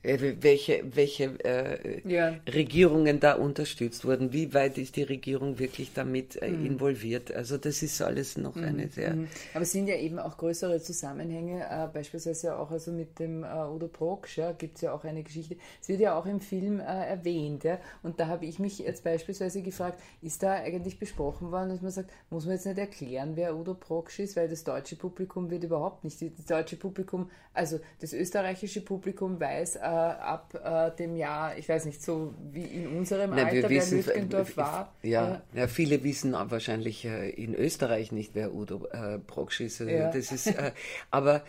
[0.06, 2.36] welche, welche äh, ja.
[2.48, 4.34] Regierungen da unterstützt wurden.
[4.34, 6.66] Wie weit ist die Regierung wirklich damit äh, mhm.
[6.66, 7.34] involviert?
[7.34, 8.64] Also das ist alles noch mhm.
[8.64, 9.16] eine sehr...
[9.16, 9.28] Mhm.
[9.54, 13.48] Aber es sind ja eben auch größere Zusammenhänge, äh, beispielsweise auch also mit dem äh,
[13.48, 15.56] Udo Proksch, ja, gibt es ja auch eine Geschichte.
[15.82, 17.64] Es wird ja auch im Film äh, erwähnt.
[17.64, 21.82] Ja, und da habe ich mich jetzt beispielsweise gefragt, ist da eigentlich besprochen worden, dass
[21.82, 25.50] man sagt, muss man jetzt nicht erklären, wer Udo Proksch ist, weil das deutsche Publikum
[25.50, 31.58] wird überhaupt nicht, das deutsche Publikum, also das österreichische Publikum weiß, ab äh, dem Jahr,
[31.58, 34.94] ich weiß nicht, so wie in unserem Nein, Alter, wer Lütgendorf war.
[35.04, 39.82] Ja, äh, ja, viele wissen wahrscheinlich äh, in Österreich nicht, wer Udo äh, Proksch ist.
[39.82, 40.12] Also ja.
[40.12, 40.72] das ist äh,
[41.12, 41.44] aber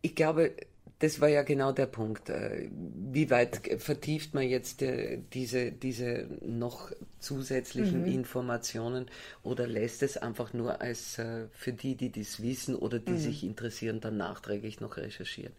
[0.00, 0.52] ich glaube,
[0.98, 2.30] das war ja genau der Punkt.
[2.30, 2.68] Äh,
[3.10, 8.12] wie weit vertieft man jetzt äh, diese, diese noch zusätzlichen mhm.
[8.12, 9.06] Informationen
[9.42, 11.20] oder lässt es einfach nur als
[11.52, 13.18] für die, die das wissen oder die mhm.
[13.18, 15.52] sich interessieren, dann nachträglich noch recherchieren?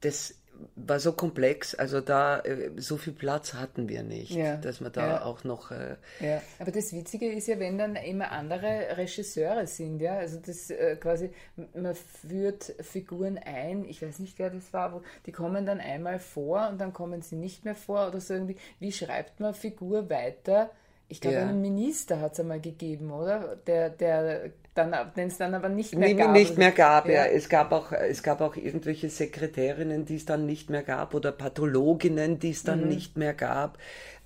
[0.00, 0.34] Das
[0.76, 4.56] war so komplex, also da äh, so viel Platz hatten wir nicht, ja.
[4.56, 5.24] dass man da ja.
[5.24, 5.70] auch noch.
[5.70, 10.38] Äh, ja, aber das Witzige ist ja, wenn dann immer andere Regisseure sind, ja, also
[10.38, 11.30] das äh, quasi,
[11.74, 16.18] man führt Figuren ein, ich weiß nicht, wer das war, wo, die kommen dann einmal
[16.18, 18.56] vor und dann kommen sie nicht mehr vor oder so irgendwie.
[18.78, 20.70] Wie schreibt man Figur weiter?
[21.08, 21.48] Ich glaube, ja.
[21.48, 23.56] einen Minister hat es einmal gegeben, oder?
[23.66, 26.32] Der, der dann, den es dann aber nicht mehr gab.
[26.32, 27.12] Nicht mehr gab, ja.
[27.12, 27.24] ja.
[27.26, 31.32] Es, gab auch, es gab auch irgendwelche Sekretärinnen, die es dann nicht mehr gab oder
[31.32, 32.88] Pathologinnen, die es dann mhm.
[32.88, 33.78] nicht mehr gab.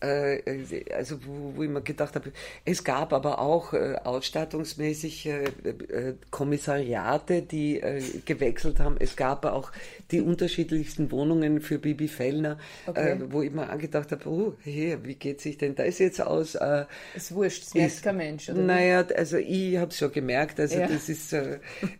[0.04, 2.32] Äh, also wo, wo ich mir gedacht habe,
[2.64, 8.96] es gab aber auch äh, ausstattungsmäßig äh, äh Kommissariate, die äh, gewechselt haben.
[8.98, 9.72] Es gab auch
[10.10, 13.18] die unterschiedlichsten Wohnungen für Bibi Fellner, äh, okay.
[13.28, 16.54] wo ich mir angedacht habe, oh, hey, wie geht sich denn das jetzt aus?
[16.54, 18.60] Äh, ist wurscht, es merkt kein Mensch, oder?
[18.60, 20.86] Naja, also ich habe es schon gemerkt, also ja.
[20.86, 21.34] das ist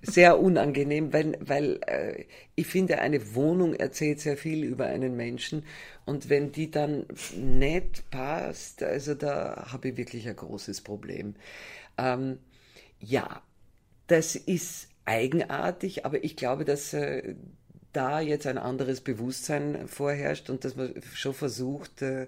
[0.03, 1.81] sehr unangenehm, weil, weil
[2.55, 5.65] ich finde, eine Wohnung erzählt sehr viel über einen Menschen
[6.07, 11.35] und wenn die dann nicht passt, also da habe ich wirklich ein großes Problem.
[11.97, 12.39] Ähm,
[13.01, 13.43] ja,
[14.07, 17.35] das ist eigenartig, aber ich glaube, dass äh,
[17.93, 22.27] da jetzt ein anderes Bewusstsein vorherrscht und dass man schon versucht, äh,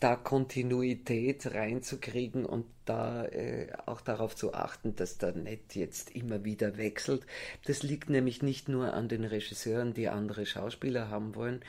[0.00, 6.44] da Kontinuität reinzukriegen und da äh, auch darauf zu achten, dass der Net jetzt immer
[6.44, 7.26] wieder wechselt.
[7.66, 11.62] Das liegt nämlich nicht nur an den Regisseuren, die andere Schauspieler haben wollen,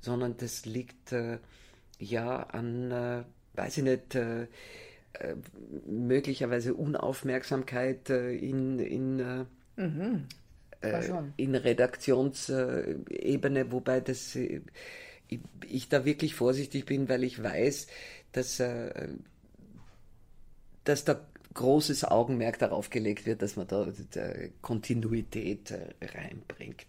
[0.00, 1.38] sondern das liegt äh,
[1.98, 3.22] ja an, äh,
[3.54, 4.46] weiß ich nicht, äh, äh
[5.86, 10.26] möglicherweise Unaufmerksamkeit äh, in, in, äh, mhm.
[11.36, 14.60] in Redaktionsebene, wobei das ich,
[15.68, 17.86] ich, da wirklich vorsichtig bin, weil ich weiß,
[18.32, 18.62] dass,
[20.84, 23.88] dass da großes Augenmerk darauf gelegt wird, dass man da
[24.62, 26.86] Kontinuität reinbringt.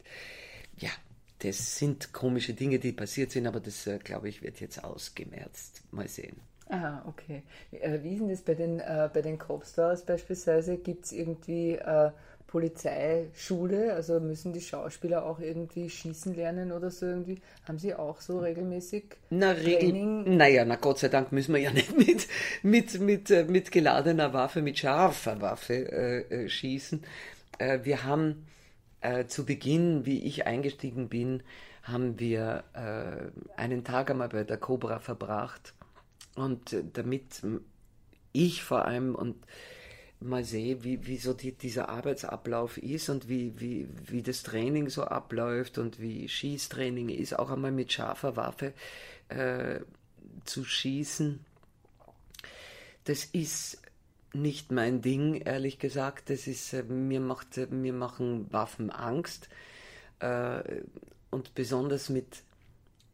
[0.78, 0.92] Ja,
[1.40, 5.82] das sind komische Dinge, die passiert sind, aber das, äh, glaube ich, wird jetzt ausgemerzt.
[5.92, 6.38] Mal sehen.
[6.70, 7.42] Aha, okay.
[7.72, 10.78] Äh, wie ist denn das bei den, äh, bei den Copstars beispielsweise?
[10.78, 12.12] Gibt es irgendwie äh,
[12.46, 13.94] Polizeischule?
[13.94, 17.42] Also müssen die Schauspieler auch irgendwie schießen lernen oder so irgendwie?
[17.68, 20.38] Haben sie auch so regelmäßig na, Training?
[20.38, 22.28] naja, na Gott sei Dank müssen wir ja nicht mit,
[22.62, 27.04] mit, mit, äh, mit geladener Waffe, mit scharfer Waffe äh, schießen.
[27.82, 28.46] wir haben
[29.02, 31.44] äh, zu Beginn, wie ich eingestiegen bin,
[31.84, 35.74] haben wir äh, einen Tag einmal bei der Cobra verbracht.
[36.36, 37.42] Und äh, damit
[38.32, 39.36] ich vor allem und
[40.20, 44.90] mal sehe, wie, wie so die, dieser Arbeitsablauf ist und wie, wie, wie das Training
[44.90, 48.74] so abläuft und wie Schießtraining ist, auch einmal mit scharfer Waffe
[49.30, 49.80] äh,
[50.44, 51.40] zu schießen,
[53.06, 53.82] das ist
[54.34, 56.30] nicht mein Ding, ehrlich gesagt.
[56.30, 59.50] Das ist, äh, mir, macht, mir machen Waffen Angst.
[60.20, 60.82] Äh,
[61.32, 62.44] und besonders mit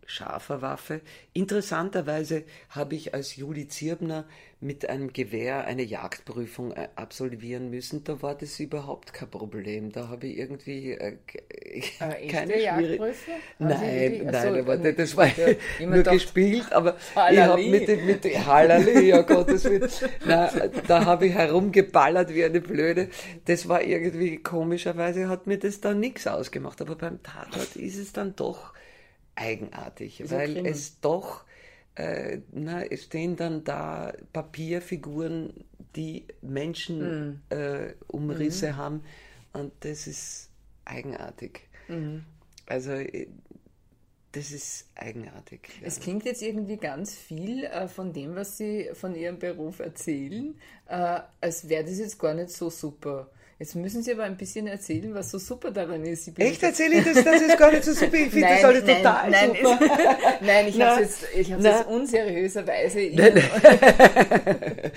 [0.05, 1.01] scharfer Waffe.
[1.33, 4.25] Interessanterweise habe ich als Juli Zirbner
[4.61, 8.03] mit einem Gewehr eine Jagdprüfung äh, absolvieren müssen.
[8.03, 9.91] Da war das überhaupt kein Problem.
[9.91, 13.03] Da habe ich irgendwie äh, äh, keine Schwierigkeiten.
[13.03, 17.61] Also nein, nein, also, aber das war ja, nur gespielt, aber Hallali.
[17.83, 19.89] ich habe mit mit Hallali, ja Gottes Willen,
[20.25, 23.09] nein, da habe ich herumgeballert wie eine Blöde.
[23.45, 28.13] Das war irgendwie komischerweise hat mir das dann nichts ausgemacht, aber beim Tatort ist es
[28.13, 28.73] dann doch
[29.35, 31.43] eigenartig, Ist weil es doch,
[31.95, 37.57] äh, na, es stehen dann da Papierfiguren, die Menschen mhm.
[37.57, 38.77] äh, Umrisse mhm.
[38.77, 39.03] haben
[39.53, 40.49] und das ist
[40.83, 41.61] eigenartig.
[41.87, 42.25] Mhm.
[42.65, 43.27] Also äh,
[44.31, 45.69] das ist eigenartig.
[45.79, 45.87] Ja.
[45.87, 50.59] Es klingt jetzt irgendwie ganz viel äh, von dem, was Sie von Ihrem Beruf erzählen,
[50.87, 53.29] äh, als wäre das jetzt gar nicht so super.
[53.57, 56.29] Jetzt müssen Sie aber ein bisschen erzählen, was so super daran ist.
[56.37, 57.23] Echt erzähle ich das?
[57.23, 58.17] Das ist gar nicht so super.
[58.17, 59.85] Ich finde das alles nein, total nein, super.
[59.85, 62.99] Ist, nein, ich habe es jetzt, ich jetzt unseriöserweise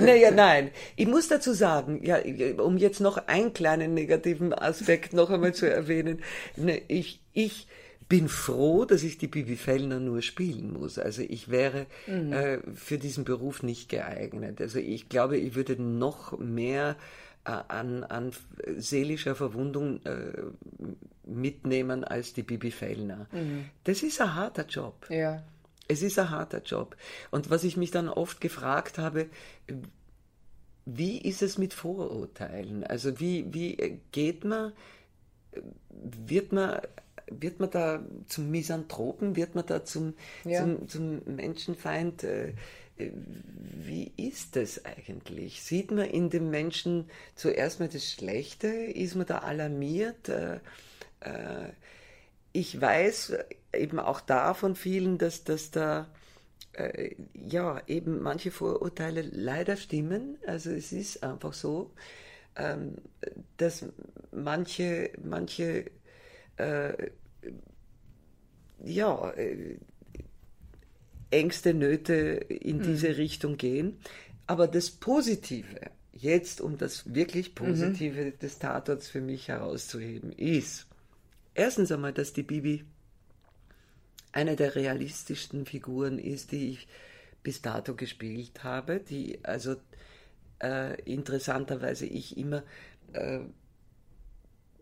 [0.00, 0.70] Naja, nein.
[0.96, 2.18] Ich muss dazu sagen, ja,
[2.56, 6.22] um jetzt noch einen kleinen negativen Aspekt noch einmal zu erwähnen.
[6.56, 7.66] Ne, ich, ich
[8.08, 10.98] bin froh, dass ich die Bibi Fellner nur spielen muss.
[10.98, 12.32] Also ich wäre mhm.
[12.32, 14.62] äh, für diesen Beruf nicht geeignet.
[14.62, 16.96] Also ich glaube, ich würde noch mehr
[17.48, 18.32] an, an
[18.76, 20.42] seelischer Verwundung äh,
[21.24, 23.26] mitnehmen als die Bibi Fellner.
[23.32, 23.66] Mhm.
[23.84, 25.06] Das ist ein harter Job.
[25.10, 25.42] Ja.
[25.88, 26.96] Es ist ein harter Job.
[27.30, 29.26] Und was ich mich dann oft gefragt habe,
[30.84, 32.84] wie ist es mit Vorurteilen?
[32.84, 34.72] Also wie, wie geht man,
[35.90, 36.80] wird man,
[37.30, 40.62] wird man da zum Misanthropen, wird man da zum, ja.
[40.62, 42.24] zum, zum Menschenfeind?
[42.24, 42.52] Äh,
[42.98, 45.62] wie ist das eigentlich?
[45.62, 48.68] Sieht man in dem Menschen zuerst mal das Schlechte?
[48.68, 50.28] Ist man da alarmiert?
[50.28, 50.56] Äh,
[51.20, 51.70] äh,
[52.52, 53.34] ich weiß
[53.72, 56.08] eben auch da von vielen, dass, dass da
[56.72, 60.38] äh, ja eben manche Vorurteile leider stimmen.
[60.46, 61.92] Also es ist einfach so,
[62.56, 62.96] ähm,
[63.56, 63.86] dass
[64.32, 65.90] manche, manche
[68.84, 69.32] ja,
[71.30, 72.82] Ängste, Nöte in mhm.
[72.82, 73.98] diese Richtung gehen.
[74.46, 78.38] Aber das Positive, jetzt um das wirklich Positive mhm.
[78.38, 80.86] des Tatorts für mich herauszuheben, ist
[81.54, 82.84] erstens einmal, dass die Bibi
[84.32, 86.88] eine der realistischsten Figuren ist, die ich
[87.42, 89.76] bis dato gespielt habe, die also
[90.62, 92.62] äh, interessanterweise ich immer
[93.12, 93.40] äh,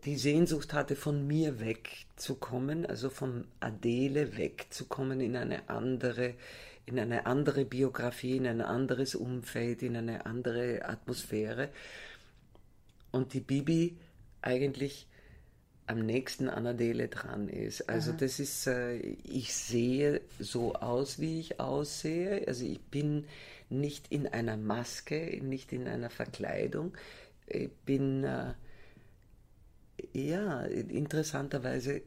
[0.07, 6.33] die Sehnsucht hatte, von mir wegzukommen, also von Adele wegzukommen in eine andere,
[6.85, 11.67] in eine andere Biografie, in ein anderes Umfeld, in eine andere Atmosphäre.
[13.11, 13.97] Und die Bibi
[14.41, 15.07] eigentlich
[15.87, 17.89] am nächsten an Adele dran ist.
[17.89, 18.17] Also Aha.
[18.17, 22.47] das ist, äh, ich sehe so aus, wie ich aussehe.
[22.47, 23.25] Also ich bin
[23.69, 26.93] nicht in einer Maske, nicht in einer Verkleidung.
[27.47, 28.53] Ich bin äh,
[30.13, 32.01] ja, interessanterweise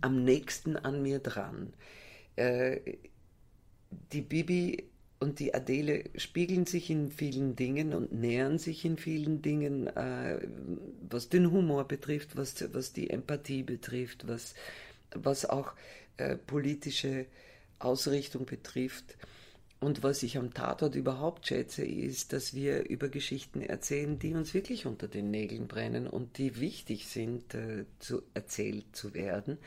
[0.00, 1.72] am nächsten an mir dran.
[2.36, 2.98] Äh,
[4.12, 4.84] die Bibi
[5.18, 10.38] und die Adele spiegeln sich in vielen Dingen und nähern sich in vielen Dingen, äh,
[11.08, 14.54] was den Humor betrifft, was, was die Empathie betrifft, was,
[15.10, 15.72] was auch
[16.18, 17.26] äh, politische
[17.78, 19.16] Ausrichtung betrifft.
[19.78, 24.54] Und was ich am Tatort überhaupt schätze, ist, dass wir über Geschichten erzählen, die uns
[24.54, 29.58] wirklich unter den Nägeln brennen und die wichtig sind, äh, zu, erzählt zu werden.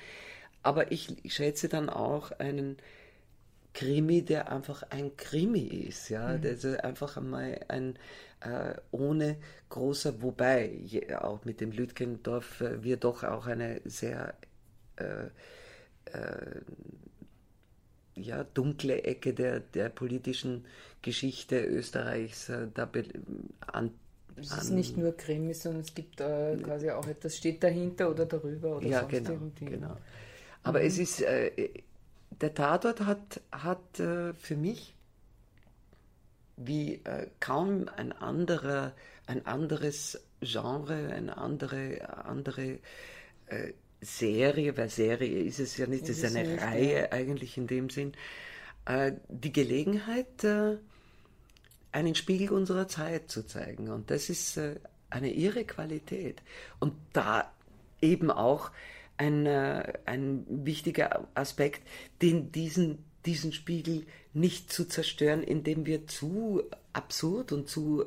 [0.64, 2.78] Aber ich schätze dann auch einen
[3.74, 6.42] Krimi, der einfach ein Krimi ist, ja, mhm.
[6.42, 7.98] der einfach einmal ein
[8.42, 9.38] äh, ohne
[9.70, 14.34] großer, wobei je, auch mit dem Lütkendorf äh, wir doch auch eine sehr
[14.98, 15.26] äh,
[16.12, 16.62] äh
[18.22, 20.66] ja, dunkle Ecke der, der politischen
[21.02, 22.90] Geschichte Österreichs äh, da
[23.68, 23.92] an,
[24.36, 28.26] es ist nicht nur Krimi, sondern es gibt äh, quasi auch etwas, steht dahinter oder
[28.26, 29.98] darüber oder ja, genau, genau.
[30.64, 30.86] Aber mhm.
[30.86, 31.70] es ist, äh,
[32.42, 34.96] der Tatort hat, hat äh, für mich
[36.58, 38.94] wie äh, kaum ein anderer,
[39.28, 42.80] ein anderes Genre, eine andere, andere
[43.48, 47.12] äh, Serie, weil Serie ist es ja nicht, es ist eine Reihe ja.
[47.12, 48.14] eigentlich in dem Sinn,
[48.86, 50.78] äh, die Gelegenheit, äh,
[51.92, 53.90] einen Spiegel unserer Zeit zu zeigen.
[53.90, 54.76] Und das ist äh,
[55.10, 56.42] eine irre Qualität.
[56.80, 57.52] Und da
[58.02, 58.72] eben auch
[59.18, 61.82] ein, ein wichtiger Aspekt,
[62.22, 68.06] den diesen, diesen Spiegel nicht zu zerstören, indem wir zu absurd und zu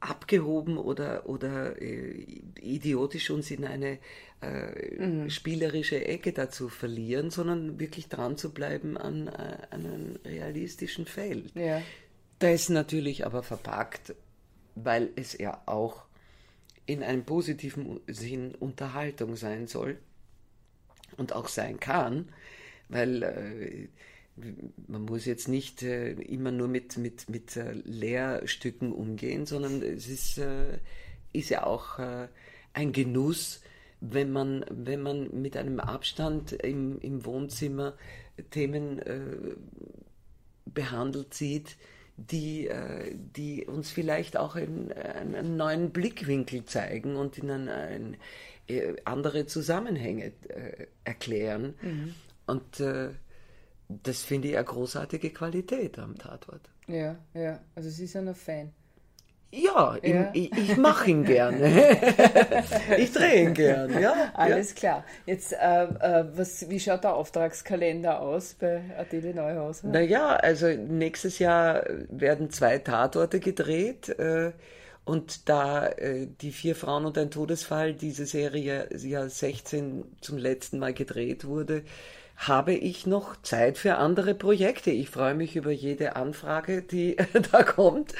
[0.00, 2.26] abgehoben oder, oder äh,
[2.60, 3.98] idiotisch uns in eine
[4.40, 5.28] äh, mhm.
[5.28, 11.54] spielerische Ecke dazu verlieren, sondern wirklich dran zu bleiben an, äh, an einem realistischen Feld.
[11.54, 11.82] Ja.
[12.38, 14.14] Da ist natürlich aber verpackt,
[14.74, 16.06] weil es ja auch
[16.86, 19.98] in einem positiven Sinn Unterhaltung sein soll
[21.18, 22.30] und auch sein kann,
[22.88, 23.88] weil äh,
[24.86, 30.08] man muss jetzt nicht äh, immer nur mit, mit, mit äh, Lehrstücken umgehen, sondern es
[30.08, 30.78] ist, äh,
[31.32, 32.28] ist ja auch äh,
[32.72, 33.60] ein Genuss,
[34.00, 37.94] wenn man, wenn man mit einem Abstand im, im Wohnzimmer
[38.50, 39.54] Themen äh,
[40.64, 41.76] behandelt sieht,
[42.16, 48.16] die, äh, die uns vielleicht auch in, einen neuen Blickwinkel zeigen und in ein, ein,
[49.04, 50.30] andere Zusammenhänge
[51.02, 51.74] erklären.
[51.82, 52.14] Mhm.
[52.46, 52.80] Und
[54.02, 56.70] das finde ich eine großartige Qualität am Tatort.
[56.86, 57.60] Ja, ja.
[57.74, 58.72] Also Sie sind ein Fan.
[59.52, 60.30] Ja, ja.
[60.32, 61.66] ich, ich mache ihn gerne.
[62.98, 64.30] ich drehe ihn gern, ja.
[64.34, 64.76] Alles ja.
[64.76, 65.04] klar.
[65.26, 69.88] Jetzt, äh, äh, was, wie schaut der Auftragskalender aus bei Adele Neuhauser?
[69.88, 74.08] Naja, also nächstes Jahr werden zwei Tatorte gedreht.
[74.10, 74.52] Äh,
[75.04, 80.78] und da äh, die vier Frauen und ein Todesfall, diese Serie ja 16 zum letzten
[80.78, 81.82] Mal gedreht wurde,
[82.40, 84.90] habe ich noch Zeit für andere Projekte.
[84.90, 87.16] Ich freue mich über jede Anfrage, die
[87.52, 88.14] da kommt.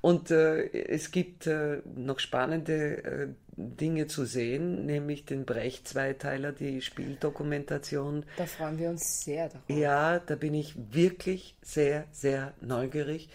[0.00, 6.82] Und äh, es gibt äh, noch spannende äh, Dinge zu sehen, nämlich den Brecht-Zweiteiler, die
[6.82, 8.24] Spieldokumentation.
[8.36, 9.62] Da freuen wir uns sehr darauf.
[9.68, 13.28] Ja, da bin ich wirklich sehr, sehr neugierig.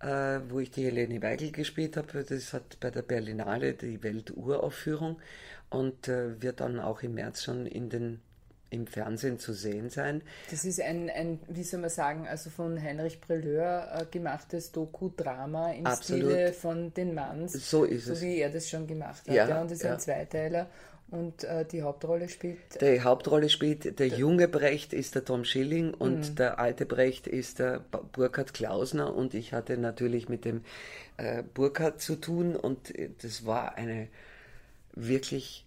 [0.00, 5.20] Äh, wo ich die Helene Weigel gespielt habe, das hat bei der Berlinale die Welturaufführung
[5.70, 8.20] und äh, wird dann auch im März schon in den
[8.72, 10.22] im Fernsehen zu sehen sein.
[10.50, 15.72] Das ist ein, ein wie soll man sagen, also von Heinrich Preleur äh, gemachtes Doku-Drama
[15.72, 16.30] im Absolut.
[16.30, 17.52] Stile von den Manns.
[17.52, 18.20] So ist so es.
[18.20, 19.34] So wie er das schon gemacht hat.
[19.34, 19.92] Ja, ja und das ist ja.
[19.92, 20.68] ein Zweiteiler.
[21.10, 22.80] Und äh, die Hauptrolle spielt.
[22.80, 26.34] Die Hauptrolle spielt der, der junge Brecht ist der Tom Schilling und mhm.
[26.36, 27.80] der alte Brecht ist der
[28.12, 29.14] Burkhard Klausner.
[29.14, 30.62] Und ich hatte natürlich mit dem
[31.18, 34.08] äh, Burkhard zu tun und äh, das war eine
[34.94, 35.66] wirklich,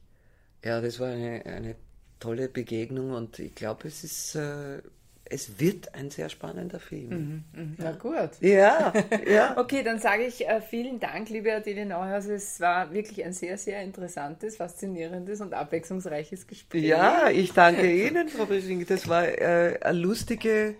[0.63, 1.76] ja, das war eine, eine
[2.19, 4.82] tolle Begegnung und ich glaube, es ist, äh,
[5.28, 7.10] es wird ein sehr spannender Film.
[7.10, 7.75] Mhm, mh.
[7.78, 8.32] Na gut.
[8.41, 8.93] Ja,
[9.28, 9.58] ja.
[9.58, 12.25] okay, dann sage ich äh, vielen Dank, liebe Adele Neuhaus.
[12.25, 16.86] Es war wirklich ein sehr, sehr interessantes, faszinierendes und abwechslungsreiches Gespräch.
[16.86, 18.86] Ja, ich danke Ihnen, Frau Brisching.
[18.86, 20.75] Das war äh, eine lustige,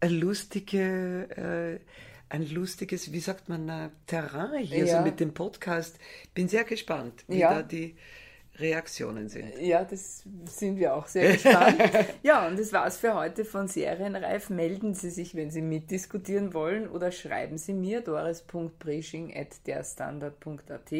[0.00, 4.98] eine lustige, äh, ein lustiges, wie sagt man, äh, Terrain hier ja.
[4.98, 5.98] so mit dem Podcast.
[6.32, 7.54] Bin sehr gespannt, wie ja.
[7.54, 7.96] da die
[8.56, 9.58] Reaktionen sind.
[9.58, 11.82] Ja, das sind wir auch sehr gespannt.
[12.22, 14.48] ja, und das war's für heute von Serienreif.
[14.48, 20.92] Melden Sie sich, wenn Sie mitdiskutieren wollen oder schreiben Sie mir doris.preaching.derstandard.at.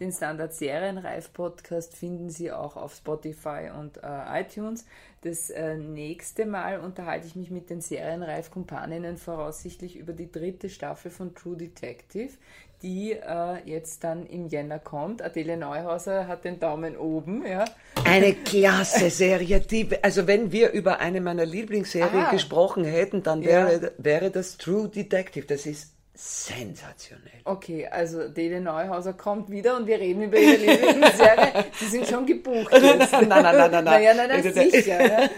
[0.00, 4.84] Den Standard Serienreif Podcast finden Sie auch auf Spotify und äh, iTunes.
[5.22, 11.10] Das äh, nächste Mal unterhalte ich mich mit den Serienreif-Kumpaninnen voraussichtlich über die dritte Staffel
[11.10, 12.34] von True Detective
[12.82, 15.22] die äh, jetzt dann im Jänner kommt.
[15.22, 17.46] Adele Neuhauser hat den Daumen oben.
[17.46, 17.64] Ja.
[18.04, 19.60] Eine klasse Serie.
[19.60, 22.30] Die, also wenn wir über eine meiner Lieblingsserien ah.
[22.30, 23.90] gesprochen hätten, dann wäre, ja.
[23.98, 25.46] wäre das True Detective.
[25.46, 27.40] Das ist sensationell.
[27.44, 31.64] Okay, also Adele Neuhauser kommt wieder und wir reden über ihre Lieblingsserie.
[31.72, 32.72] Sie sind schon gebucht.
[32.72, 33.12] Jetzt.
[33.12, 33.84] nein, nein, nein, nein, nein.
[33.84, 35.00] Naja, nein, nein, sicher.
[35.00, 35.28] Ja.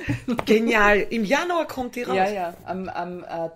[0.44, 1.06] Genial.
[1.10, 2.16] Im Januar kommt die raus.
[2.16, 2.54] Ja, ja.
[2.64, 3.50] Am, am äh,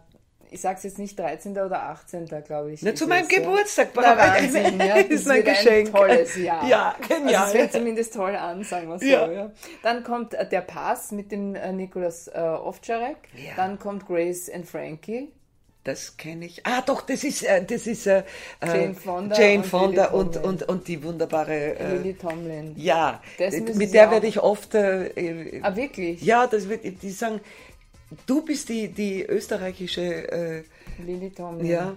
[0.51, 1.53] ich sage es jetzt nicht 13.
[1.53, 2.27] oder 18.
[2.45, 2.83] glaube ich.
[2.83, 3.89] Na, zu meinem es, Geburtstag.
[3.95, 5.03] Na, Wahnsinn, ja.
[5.03, 5.89] Das ist mein Geschenk.
[5.89, 6.67] Ein tolles Jahr.
[6.67, 7.35] Ja, genial.
[7.35, 9.07] Also es fängt zumindest toll an, sagen wir so.
[9.07, 9.31] Ja.
[9.31, 9.51] ja.
[9.83, 13.17] Dann kommt äh, der Pass mit dem äh, Nikolaus äh, Ovtcharek.
[13.35, 13.53] Ja.
[13.57, 15.29] Dann kommt Grace and Frankie.
[15.89, 16.67] Das kenne ich.
[16.67, 18.23] Ah, doch, das ist, äh, das ist äh,
[18.61, 22.75] äh Jane Fonda, Jane Fonda und, und, und, und, die wunderbare äh, Lily Tomlin.
[22.77, 24.75] Ja, mit der werde ich oft.
[24.75, 26.21] Äh, ah, wirklich?
[26.21, 27.41] Ja, das wird, die sagen,
[28.27, 30.31] Du bist die, die österreichische.
[30.31, 30.65] Äh,
[31.05, 31.67] Lilly Tomlin.
[31.67, 31.97] Ja.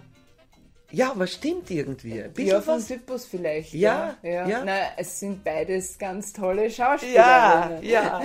[0.93, 2.21] Ja, aber stimmt irgendwie.
[2.21, 2.87] Ein ja, von was?
[2.87, 3.73] Typus vielleicht.
[3.73, 4.29] Ja, ja.
[4.29, 4.47] ja.
[4.47, 4.65] ja.
[4.65, 7.83] Nein, es sind beides ganz tolle Schauspielerinnen.
[7.83, 8.23] Ja, ja.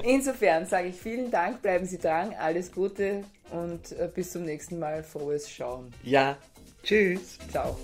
[0.04, 4.78] Insofern sage ich vielen Dank, bleiben Sie dran, alles Gute und äh, bis zum nächsten
[4.78, 5.02] Mal.
[5.02, 5.92] Frohes Schauen.
[6.02, 6.38] Ja,
[6.82, 7.38] tschüss.
[7.50, 7.76] Ciao.